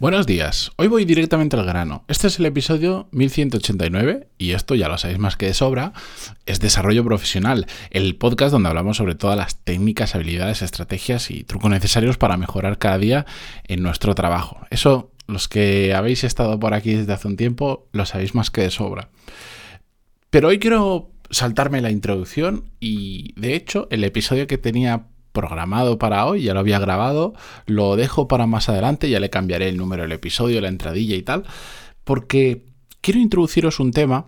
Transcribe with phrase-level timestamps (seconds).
[0.00, 2.04] Buenos días, hoy voy directamente al grano.
[2.08, 5.92] Este es el episodio 1189 y esto ya lo sabéis más que de sobra,
[6.46, 11.70] es Desarrollo Profesional, el podcast donde hablamos sobre todas las técnicas, habilidades, estrategias y trucos
[11.70, 13.26] necesarios para mejorar cada día
[13.68, 14.66] en nuestro trabajo.
[14.70, 18.62] Eso, los que habéis estado por aquí desde hace un tiempo, lo sabéis más que
[18.62, 19.10] de sobra.
[20.30, 26.26] Pero hoy quiero saltarme la introducción y de hecho el episodio que tenía programado para
[26.26, 27.34] hoy, ya lo había grabado,
[27.66, 31.22] lo dejo para más adelante, ya le cambiaré el número del episodio, la entradilla y
[31.22, 31.44] tal,
[32.04, 32.64] porque
[33.00, 34.26] quiero introduciros un tema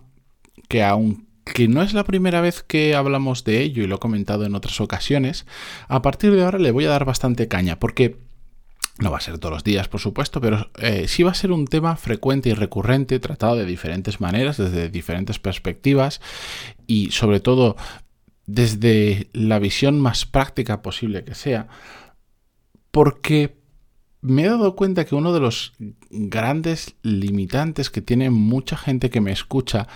[0.69, 4.45] que aunque no es la primera vez que hablamos de ello y lo he comentado
[4.45, 5.47] en otras ocasiones,
[5.89, 8.19] a partir de ahora le voy a dar bastante caña, porque
[8.99, 11.51] no va a ser todos los días, por supuesto, pero eh, sí va a ser
[11.51, 16.21] un tema frecuente y recurrente, tratado de diferentes maneras, desde diferentes perspectivas
[16.87, 17.77] y sobre todo
[18.47, 21.69] desde la visión más práctica posible que sea,
[22.91, 23.63] porque
[24.21, 25.73] me he dado cuenta que uno de los
[26.11, 29.89] grandes limitantes que tiene mucha gente que me escucha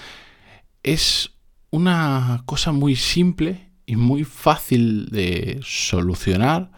[0.83, 1.33] es
[1.71, 6.73] una cosa muy simple y muy fácil de solucionar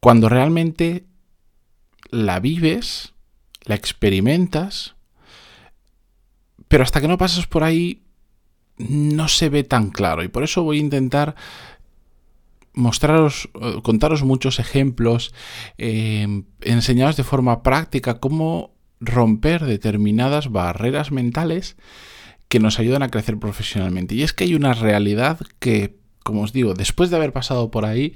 [0.00, 1.06] cuando realmente
[2.10, 3.14] la vives,
[3.64, 4.94] la experimentas,
[6.68, 8.03] pero hasta que no pasas por ahí
[8.78, 11.34] no se ve tan claro y por eso voy a intentar
[12.74, 15.32] mostraros, eh, contaros muchos ejemplos,
[15.78, 21.76] eh, enseñaros de forma práctica cómo romper determinadas barreras mentales
[22.48, 24.14] que nos ayudan a crecer profesionalmente.
[24.14, 27.84] Y es que hay una realidad que, como os digo, después de haber pasado por
[27.84, 28.14] ahí,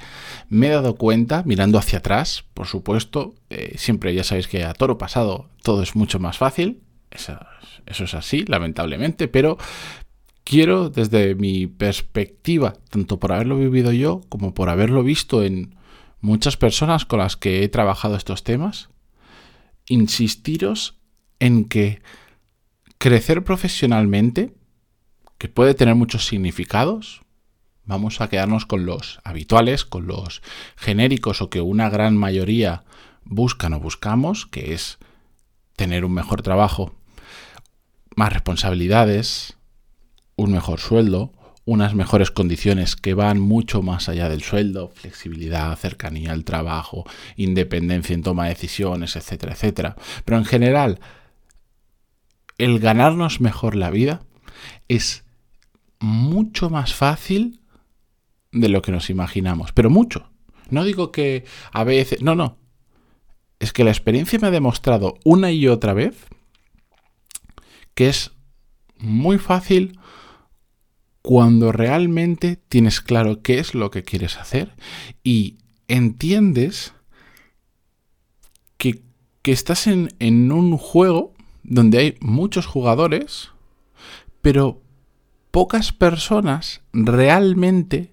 [0.49, 4.75] me he dado cuenta, mirando hacia atrás, por supuesto, eh, siempre ya sabéis que a
[4.75, 7.39] toro pasado todo es mucho más fácil, eso,
[7.87, 9.57] eso es así, lamentablemente, pero
[10.49, 15.77] quiero desde mi perspectiva, tanto por haberlo vivido yo como por haberlo visto en
[16.23, 18.89] muchas personas con las que he trabajado estos temas,
[19.89, 20.97] insistiros
[21.39, 22.01] en que
[22.97, 24.55] crecer profesionalmente,
[25.37, 27.21] que puede tener muchos significados,
[27.85, 30.41] vamos a quedarnos con los habituales, con los
[30.77, 32.85] genéricos o que una gran mayoría
[33.23, 34.99] buscan o buscamos, que es
[35.77, 36.95] tener un mejor trabajo,
[38.17, 39.58] más responsabilidades,
[40.39, 41.33] un mejor sueldo,
[41.65, 47.05] unas mejores condiciones que van mucho más allá del sueldo, flexibilidad, cercanía al trabajo,
[47.37, 49.97] independencia en toma de decisiones, etcétera, etcétera.
[50.25, 51.01] Pero en general,
[52.57, 54.23] el ganarnos mejor la vida
[54.87, 55.25] es
[55.99, 57.61] mucho más fácil
[58.53, 60.31] de lo que nos imaginamos, pero mucho.
[60.71, 62.57] No digo que a veces, no, no.
[63.59, 66.29] Es que la experiencia me ha demostrado una y otra vez
[67.95, 68.31] que es
[68.99, 69.99] muy fácil
[71.29, 74.75] cuando realmente tienes claro qué es lo que quieres hacer
[75.23, 76.95] y entiendes
[78.79, 79.03] que,
[79.45, 83.51] estás en, en un juego donde hay muchos jugadores,
[84.41, 84.81] pero
[85.51, 88.11] pocas personas realmente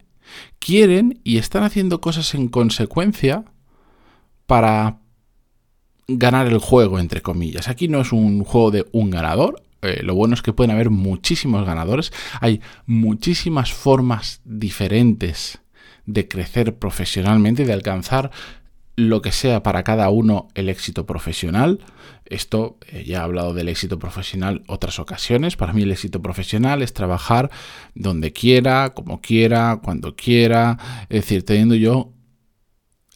[0.59, 3.45] quieren y están haciendo cosas en consecuencia
[4.45, 4.99] para
[6.09, 7.69] ganar el juego, entre comillas.
[7.69, 10.89] Aquí no es un juego de un ganador, eh, lo bueno es que pueden haber
[10.89, 15.59] muchísimos ganadores, hay muchísimas formas diferentes
[16.05, 18.31] de crecer profesionalmente, de alcanzar
[18.95, 21.79] lo que sea para cada uno el éxito profesional.
[22.25, 25.57] Esto eh, ya he hablado del éxito profesional otras ocasiones.
[25.57, 27.51] Para mí el éxito profesional es trabajar
[27.93, 30.77] donde quiera, como quiera, cuando quiera.
[31.09, 32.13] Es decir, teniendo yo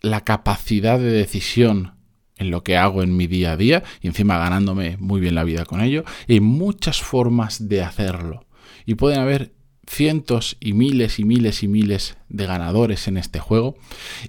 [0.01, 1.93] la capacidad de decisión
[2.39, 5.43] en lo que hago en mi día a día y encima ganándome muy bien la
[5.43, 6.03] vida con ello.
[6.27, 8.45] hay muchas formas de hacerlo.
[8.85, 9.53] Y pueden haber
[9.85, 13.75] cientos y miles y miles y miles de ganadores en este juego.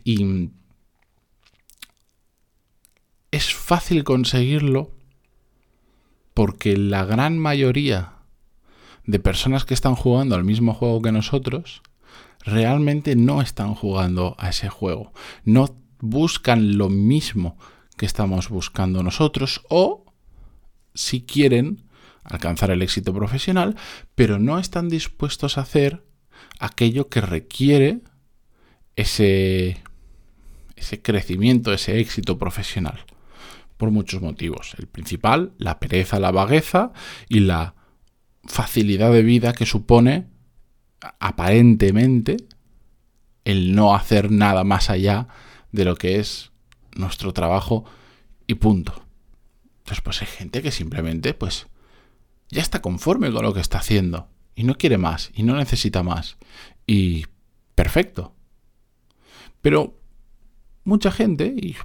[0.04, 0.50] Y
[3.31, 4.91] es fácil conseguirlo
[6.34, 8.15] porque la gran mayoría
[9.06, 11.82] de personas que están jugando al mismo juego que nosotros
[12.41, 15.12] realmente no están jugando a ese juego,
[15.44, 17.56] no buscan lo mismo
[18.00, 20.06] que estamos buscando nosotros o
[20.94, 21.82] si quieren
[22.25, 23.76] alcanzar el éxito profesional,
[24.14, 26.02] pero no están dispuestos a hacer
[26.58, 28.00] aquello que requiere
[28.97, 29.82] ese,
[30.76, 33.05] ese crecimiento, ese éxito profesional,
[33.76, 34.75] por muchos motivos.
[34.79, 36.94] El principal, la pereza, la vagueza
[37.29, 37.75] y la
[38.46, 40.26] facilidad de vida que supone
[41.19, 42.38] aparentemente
[43.44, 45.29] el no hacer nada más allá
[45.70, 46.50] de lo que es
[47.00, 47.85] nuestro trabajo
[48.47, 49.05] y punto.
[49.79, 51.67] Entonces, pues hay gente que simplemente, pues,
[52.50, 56.02] ya está conforme con lo que está haciendo y no quiere más y no necesita
[56.02, 56.37] más.
[56.87, 57.26] Y
[57.75, 58.35] perfecto.
[59.61, 59.99] Pero
[60.85, 61.76] mucha gente, y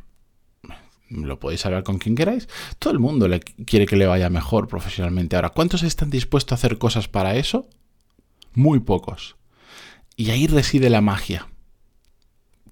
[1.10, 2.48] lo podéis hablar con quien queráis.
[2.80, 5.36] Todo el mundo le quiere que le vaya mejor profesionalmente.
[5.36, 7.70] Ahora, ¿cuántos están dispuestos a hacer cosas para eso?
[8.54, 9.36] Muy pocos.
[10.16, 11.48] Y ahí reside la magia.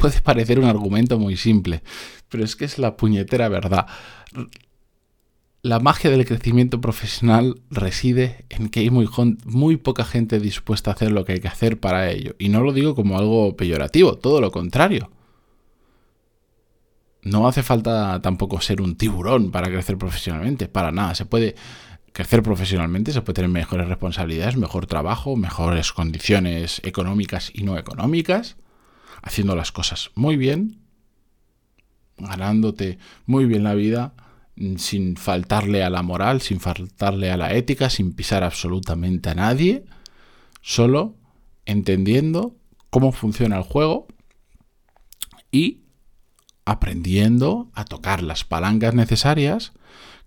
[0.04, 1.82] Puede parecer un argumento muy simple,
[2.28, 3.88] pero es que es la puñetera verdad.
[5.62, 11.14] La magia del crecimiento profesional reside en que hay muy, poca gente dispuesta a hacer
[11.14, 12.36] lo que hay que hacer para ello.
[12.38, 15.10] Y no lo digo como algo peyorativo, todo lo contrario.
[17.22, 21.16] No hace falta tampoco ser un tiburón para crecer profesionalmente, para nada.
[21.16, 21.56] Se puede
[22.12, 28.58] crecer profesionalmente, se puede tener mejores responsabilidades, mejor trabajo, mejores condiciones económicas y no económicas,
[29.24, 30.82] haciendo las cosas muy bien,
[32.18, 34.14] ganándote muy bien la vida,
[34.78, 39.86] sin faltarle a la moral, sin faltarle a la ética, sin pisar absolutamente a nadie,
[40.62, 41.16] solo
[41.66, 42.56] entendiendo
[42.90, 44.08] cómo funciona el juego
[45.52, 45.82] y
[46.66, 49.74] aprendiendo a tocar las palancas necesarias,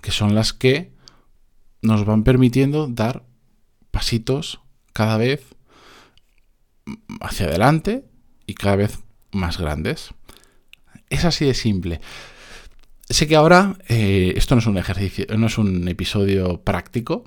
[0.00, 0.92] que son las que
[1.82, 3.24] nos van permitiendo dar
[3.90, 4.60] pasitos
[4.92, 5.54] cada vez
[7.20, 8.04] hacia adelante
[8.46, 9.00] y cada vez
[9.32, 10.10] más grandes.
[11.10, 12.00] Es así de simple.
[13.08, 17.24] Sé que ahora eh, esto no es un ejercicio, no es un episodio práctico,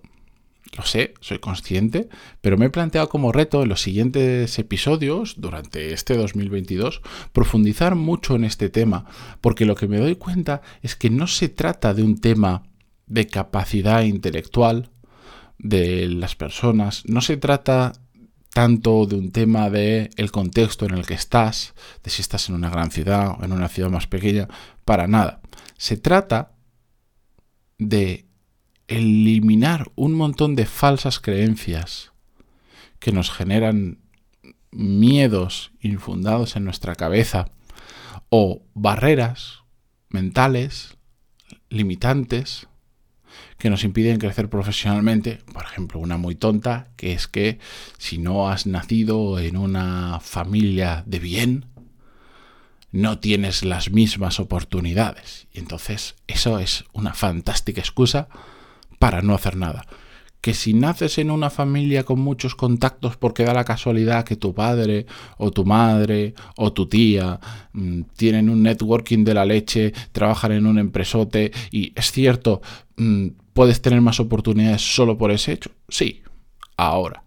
[0.78, 2.10] lo sé, soy consciente,
[2.42, 7.02] pero me he planteado como reto en los siguientes episodios, durante este 2022,
[7.34, 9.06] profundizar mucho en este tema,
[9.42, 12.64] porque lo que me doy cuenta es que no se trata de un tema
[13.08, 14.90] de capacidad intelectual
[15.58, 17.94] de las personas, no se trata
[18.54, 21.74] tanto de un tema de el contexto en el que estás,
[22.04, 24.48] de si estás en una gran ciudad o en una ciudad más pequeña,
[24.86, 25.42] para nada.
[25.78, 26.52] Se trata
[27.78, 28.26] de
[28.88, 32.12] eliminar un montón de falsas creencias
[33.00, 34.00] que nos generan
[34.72, 37.50] miedos infundados en nuestra cabeza
[38.30, 39.64] o barreras
[40.10, 40.98] mentales
[41.70, 42.68] limitantes
[43.58, 45.40] que nos impiden crecer profesionalmente.
[45.54, 47.60] Por ejemplo, una muy tonta, que es que
[47.98, 51.66] si no has nacido en una familia de bien,
[52.92, 55.48] no tienes las mismas oportunidades.
[55.54, 58.28] Y entonces eso es una fantástica excusa
[58.98, 59.86] para no hacer nada.
[60.42, 64.54] Que si naces en una familia con muchos contactos porque da la casualidad que tu
[64.54, 65.06] padre
[65.38, 67.42] o tu madre o tu tía
[67.74, 72.62] mm, tienen un networking de la leche, trabajan en un empresote y es cierto,
[73.54, 75.72] puedes tener más oportunidades solo por ese hecho.
[75.88, 76.24] Sí,
[76.78, 77.24] ahora.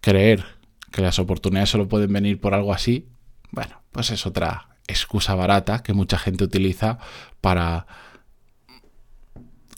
[0.00, 0.44] Creer
[0.92, 3.08] que las oportunidades solo pueden venir por algo así,
[3.50, 6.98] bueno, pues es otra excusa barata que mucha gente utiliza
[7.40, 7.86] para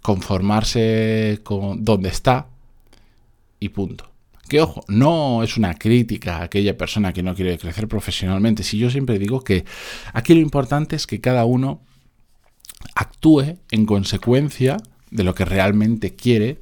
[0.03, 2.49] conformarse con donde está
[3.61, 4.11] y punto.
[4.49, 8.63] Que ojo, no es una crítica a aquella persona que no quiere crecer profesionalmente.
[8.63, 9.65] Si yo siempre digo que
[10.15, 11.83] aquí lo importante es que cada uno
[12.95, 14.77] actúe en consecuencia
[15.11, 16.59] de lo que realmente quiere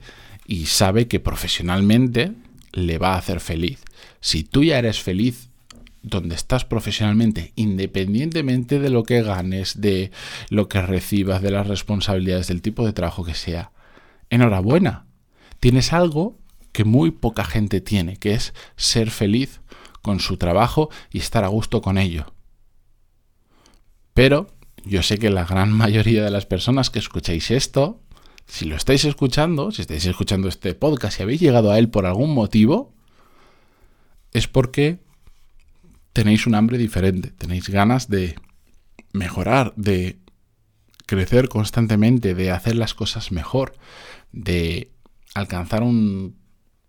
[0.46, 2.32] y sabe que profesionalmente
[2.72, 3.82] le va a hacer feliz.
[4.20, 5.48] Si tú ya eres feliz
[6.02, 10.12] donde estás profesionalmente, independientemente de lo que ganes, de
[10.50, 13.72] lo que recibas, de las responsabilidades, del tipo de trabajo que sea,
[14.30, 15.06] enhorabuena.
[15.58, 16.38] Tienes algo
[16.70, 19.60] que muy poca gente tiene, que es ser feliz
[20.00, 22.32] con su trabajo y estar a gusto con ello.
[24.14, 24.55] Pero
[24.86, 28.00] yo sé que la gran mayoría de las personas que escucháis esto,
[28.46, 32.06] si lo estáis escuchando, si estáis escuchando este podcast y habéis llegado a él por
[32.06, 32.94] algún motivo,
[34.32, 35.00] es porque
[36.12, 38.36] tenéis un hambre diferente, tenéis ganas de
[39.12, 40.18] mejorar, de
[41.06, 43.74] crecer constantemente, de hacer las cosas mejor,
[44.32, 44.92] de
[45.34, 46.36] alcanzar un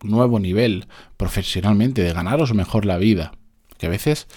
[0.04, 3.34] nuevo nivel profesionalmente, de ganaros mejor la vida.
[3.78, 4.28] Que a veces,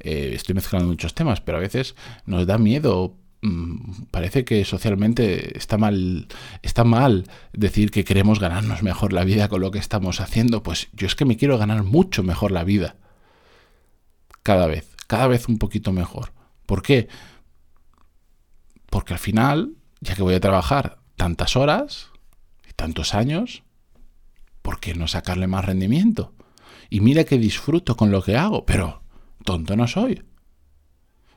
[0.00, 1.94] eh, estoy mezclando muchos temas, pero a veces
[2.26, 3.16] nos da miedo.
[3.42, 6.26] Mm, parece que socialmente está mal,
[6.62, 10.62] está mal decir que queremos ganarnos mejor la vida con lo que estamos haciendo.
[10.62, 12.96] Pues yo es que me quiero ganar mucho mejor la vida
[14.42, 16.32] cada vez, cada vez un poquito mejor.
[16.66, 17.08] ¿Por qué?
[18.90, 22.10] Porque al final, ya que voy a trabajar tantas horas
[22.68, 23.62] y tantos años,
[24.62, 26.34] ¿por qué no sacarle más rendimiento?
[26.88, 28.99] Y mira que disfruto con lo que hago, pero
[29.44, 30.22] tonto no soy.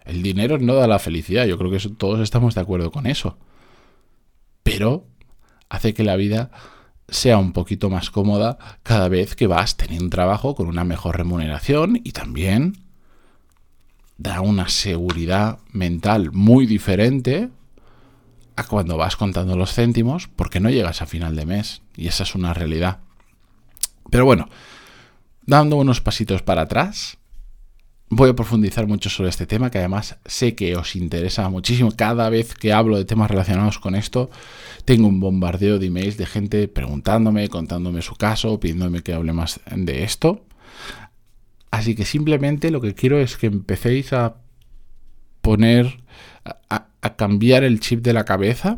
[0.05, 3.38] El dinero no da la felicidad, yo creo que todos estamos de acuerdo con eso.
[4.63, 5.05] Pero
[5.69, 6.51] hace que la vida
[7.07, 11.17] sea un poquito más cómoda cada vez que vas teniendo un trabajo con una mejor
[11.17, 12.77] remuneración y también
[14.17, 17.50] da una seguridad mental muy diferente
[18.55, 22.24] a cuando vas contando los céntimos porque no llegas a final de mes y esa
[22.24, 23.00] es una realidad.
[24.10, 24.48] Pero bueno,
[25.45, 27.17] dando unos pasitos para atrás,
[28.15, 31.91] voy a profundizar mucho sobre este tema, que además sé que os interesa muchísimo.
[31.96, 34.29] Cada vez que hablo de temas relacionados con esto,
[34.86, 39.60] tengo un bombardeo de emails de gente preguntándome, contándome su caso, pidiéndome que hable más
[39.75, 40.46] de esto.
[41.72, 44.36] Así que simplemente lo que quiero es que empecéis a
[45.41, 46.03] poner,
[46.70, 48.77] a, cambiar el chip de la cabeza.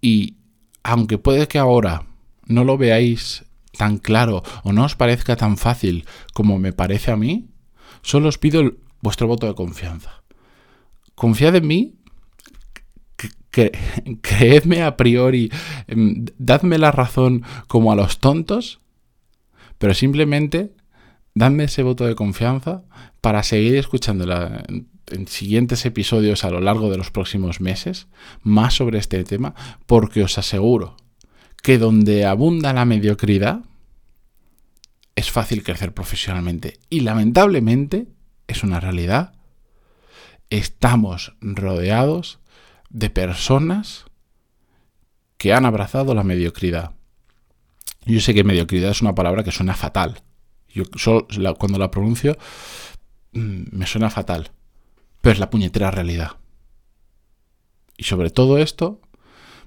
[0.00, 0.36] Y
[0.82, 2.06] aunque puede que ahora
[2.46, 3.44] no lo veáis
[3.76, 7.48] tan claro o no os parezca tan fácil como me parece a mí,
[8.02, 10.22] Solo os pido vuestro voto de confianza.
[11.14, 11.94] Confiad en mí,
[14.20, 15.50] creedme a priori,
[15.86, 18.80] em, dadme la razón como a los tontos,
[19.78, 20.72] pero simplemente
[21.34, 22.82] dadme ese voto de confianza
[23.20, 24.24] para seguir escuchando
[25.08, 28.08] en siguientes episodios a lo largo de los próximos meses
[28.42, 29.54] más sobre este tema,
[29.86, 30.96] porque os aseguro
[31.62, 33.60] que donde abunda la mediocridad,
[35.16, 36.78] es fácil crecer profesionalmente.
[36.90, 38.06] Y lamentablemente,
[38.46, 39.32] es una realidad,
[40.50, 42.38] estamos rodeados
[42.90, 44.04] de personas
[45.38, 46.92] que han abrazado la mediocridad.
[48.04, 50.22] Yo sé que mediocridad es una palabra que suena fatal.
[50.68, 50.84] Yo
[51.58, 52.36] cuando la pronuncio
[53.32, 54.52] mm, me suena fatal.
[55.22, 56.36] Pero es la puñetera realidad.
[57.96, 59.00] Y sobre todo esto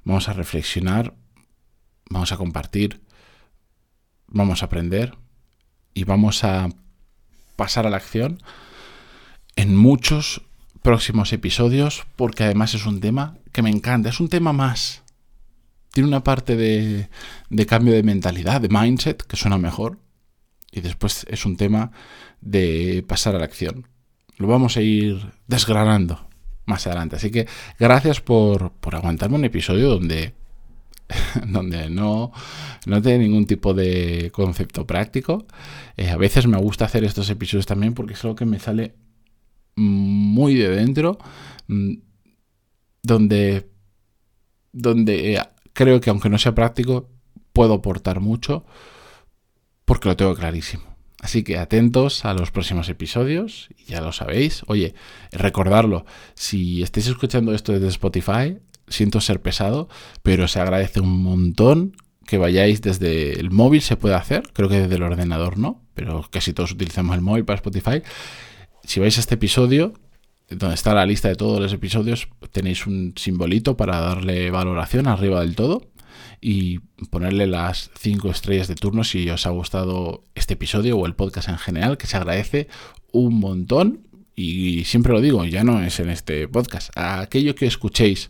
[0.04, 1.16] vamos a reflexionar,
[2.10, 3.02] vamos a compartir,
[4.28, 5.18] vamos a aprender
[6.00, 6.70] y vamos a
[7.58, 8.42] pasar a la acción
[9.58, 10.42] en muchos
[10.82, 15.04] próximos episodios porque además es un tema que me encanta, es un tema más.
[15.92, 17.10] Tiene una parte de,
[17.50, 20.00] de cambio de mentalidad, de mindset, que suena mejor.
[20.72, 21.92] Y después es un tema
[22.40, 23.86] de pasar a la acción.
[24.38, 26.30] Lo vamos a ir desgranando
[26.66, 27.18] más adelante.
[27.18, 27.46] Así que
[27.78, 30.34] gracias por, por aguantarme un episodio donde
[31.48, 32.32] donde no,
[32.86, 35.46] no tiene ningún tipo de concepto práctico.
[35.98, 38.96] Eh, a veces me gusta hacer estos episodios también porque es algo que me sale
[39.76, 41.18] muy de dentro,
[41.68, 41.94] mm,
[43.04, 43.70] donde,
[44.72, 45.42] donde eh,
[45.74, 47.10] creo que aunque no sea práctico,
[47.54, 48.66] puedo aportar mucho
[49.86, 50.84] porque lo tengo clarísimo.
[51.22, 54.64] Así que atentos a los próximos episodios, ya lo sabéis.
[54.68, 54.94] Oye,
[55.32, 58.58] recordarlo, si estáis escuchando esto desde Spotify,
[58.90, 59.90] siento ser pesado,
[60.24, 64.82] pero se agradece un montón que vayáis desde el móvil, se puede hacer, creo que
[64.82, 68.04] desde el ordenador no, pero casi todos utilizamos el móvil para Spotify.
[68.84, 69.94] Si vais a este episodio,
[70.50, 75.42] donde está la lista de todos los episodios, tenéis un simbolito para darle valoración arriba
[75.42, 75.82] del todo
[76.42, 76.80] y
[77.10, 81.50] ponerle las 5 estrellas de turno si os ha gustado este episodio o el podcast
[81.50, 82.68] en general, que se agradece
[83.12, 84.08] un montón
[84.40, 88.30] y siempre lo digo, ya no es en este podcast, aquello que escuchéis,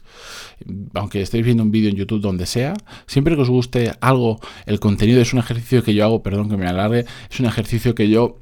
[0.95, 2.73] aunque estéis viendo un vídeo en YouTube donde sea,
[3.05, 6.57] siempre que os guste algo, el contenido es un ejercicio que yo hago, perdón que
[6.57, 8.39] me alargue, es un ejercicio que yo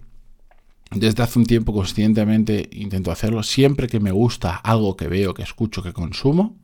[0.92, 5.44] desde hace un tiempo conscientemente intento hacerlo, siempre que me gusta algo que veo, que
[5.44, 6.56] escucho, que consumo,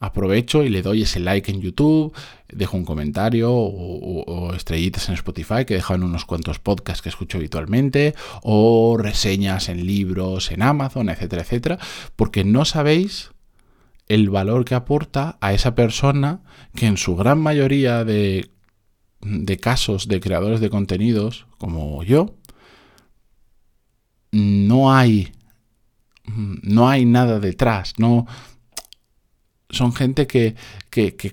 [0.00, 2.12] aprovecho y le doy ese like en YouTube,
[2.48, 8.14] dejo un comentario o, estrellitas en Spotify que dejan unos cuantos podcasts que escucho habitualmente
[8.42, 11.78] o reseñas en libros en Amazon, etcétera, etcétera,
[12.16, 13.30] porque no sabéis
[14.06, 16.40] el valor que aporta a esa persona
[16.74, 18.50] que en su gran mayoría de,
[19.20, 22.34] de casos de creadores de contenidos como yo,
[24.30, 25.32] no hay
[26.34, 28.26] no hay nada detrás, no,
[29.70, 30.54] son gente que,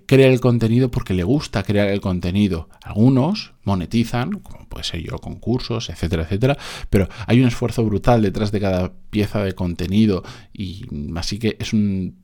[0.06, 2.70] crea el contenido porque le gusta crear el contenido.
[2.84, 6.58] Algunos monetizan, como puede ser yo, concursos, etcétera, etcétera,
[6.89, 10.24] pero hay un esfuerzo brutal detrás de cada pieza de contenido
[10.54, 12.15] y así que es un,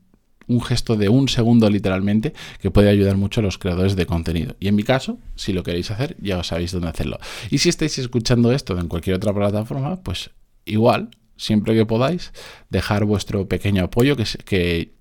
[0.47, 4.55] un gesto de un segundo literalmente que puede ayudar mucho a los creadores de contenido.
[4.59, 7.19] Y en mi caso, si lo queréis hacer, ya sabéis dónde hacerlo.
[7.49, 10.31] Y si estáis escuchando esto en cualquier otra plataforma, pues
[10.65, 12.33] igual, siempre que podáis,
[12.69, 14.91] dejar vuestro pequeño apoyo que, que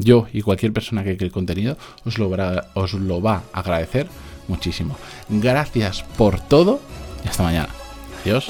[0.00, 4.08] yo y cualquier persona que cree contenido os lo, va, os lo va a agradecer
[4.48, 4.96] muchísimo.
[5.28, 6.80] Gracias por todo
[7.24, 7.68] y hasta mañana.
[8.22, 8.48] Adiós.